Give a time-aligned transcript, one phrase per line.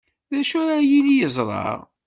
[0.31, 1.65] D acu ara yili yeẓra?